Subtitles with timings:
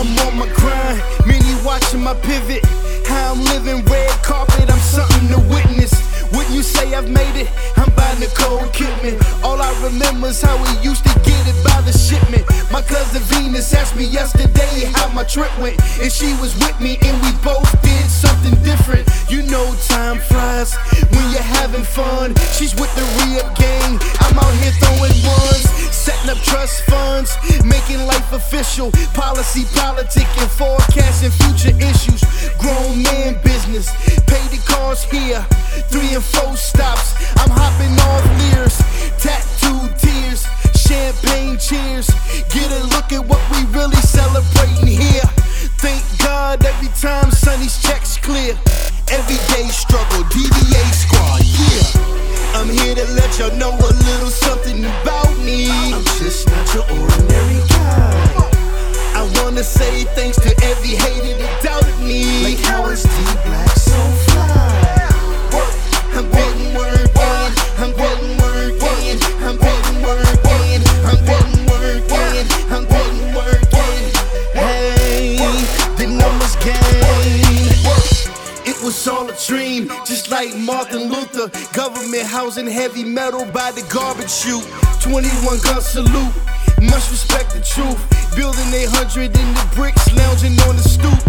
[0.00, 2.64] I'm on my grind, many watching my pivot.
[3.06, 5.92] How I'm living red carpet, I'm something to witness.
[6.32, 7.48] Wouldn't you say I've made it?
[7.76, 9.18] I'm buying the cold Kidman.
[9.42, 12.44] All I remember is how we used to get it by the shipment.
[12.70, 16.98] My cousin Venus asked me yesterday how my trip went, and she was with me,
[17.02, 19.08] and we both did something different.
[19.28, 20.74] You know, time flies
[21.10, 22.34] when you're having fun.
[22.54, 28.06] She's with the re gang, I'm out here throwing ones, setting up trust funds, making
[28.06, 28.90] life official.
[29.14, 32.22] Policy, politic, and forecasting future issues.
[32.58, 33.90] Grown man business,
[34.98, 35.40] here.
[35.86, 38.74] Three and four stops, I'm hopping off Lears,
[39.22, 40.42] tattooed tears,
[40.74, 42.10] champagne cheers.
[42.50, 45.30] Get a look at what we really celebrating here.
[45.78, 48.58] Thank God every time Sonny's checks clear.
[49.06, 52.58] Everyday struggle, DBA squad, yeah.
[52.58, 55.70] I'm here to let y'all know a little something about me.
[55.70, 58.10] I'm just not your ordinary guy.
[59.14, 61.29] I wanna say thanks to every hater
[79.46, 81.48] dream, just like Martin Luther.
[81.74, 84.66] Government housing heavy metal by the garbage chute.
[85.00, 86.32] 21 gun salute,
[86.80, 87.98] much respect the truth.
[88.36, 91.19] Building 800 in the bricks, lounging on the stoop.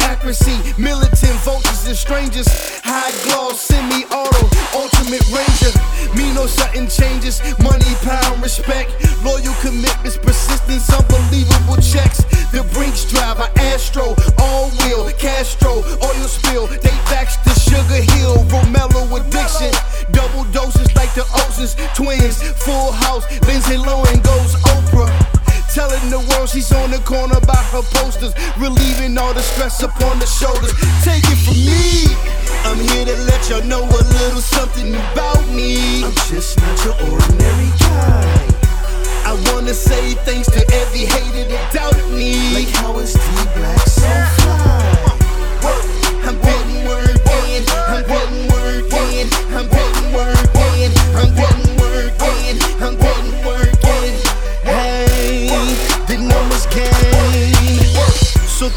[0.00, 2.48] Accuracy, militant vultures and strangers.
[2.84, 4.42] High gloss, semi auto,
[4.74, 5.72] ultimate ranger.
[6.16, 8.90] Me no sudden changes, money, power, respect.
[9.24, 12.24] Loyal commitments, persistence, unbelievable checks.
[12.50, 16.66] The Brinks driver, Astro, all wheel, Castro, oil spill.
[16.66, 19.72] They backs the Sugar Hill, Romello addiction.
[20.12, 23.24] Double doses like the Olsens, twins, full house.
[23.46, 24.59] Lindsay Lohan goes
[26.00, 30.18] Telling the world she's on the corner by her posters, relieving all the stress upon
[30.18, 30.72] the shoulders.
[31.04, 32.16] Take it from me.
[32.64, 36.04] I'm here to let y'all know a little something about me.
[36.04, 38.46] I'm just not your ordinary guy.
[39.26, 40.59] I wanna say thanks to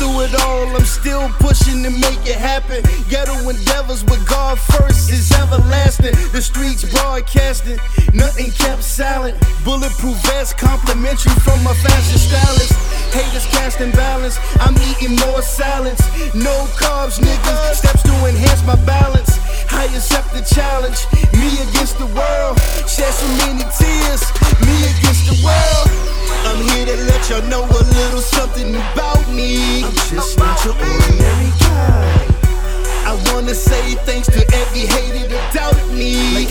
[0.00, 2.80] through it all, I'm still pushing to make it happen.
[3.12, 6.16] Ghetto endeavors with God first is everlasting.
[6.32, 7.78] The streets broadcasting,
[8.14, 9.36] nothing kept silent.
[9.62, 12.72] Bulletproof vest, complimentary from my fashion stylist.
[13.12, 16.00] Haters casting balance, I'm eating more salads.
[16.34, 17.84] No carbs, niggas.
[17.84, 19.36] Steps to enhance my balance.
[19.70, 21.04] I accept the challenge.
[21.36, 22.56] Me against the world.
[22.88, 24.22] Shed so many tears.
[24.64, 25.36] Me against the
[27.30, 29.84] y'all know a little something about me.
[29.84, 32.26] I'm just not your ordinary guy.
[33.06, 36.46] I wanna say thanks to every hater that doubted me.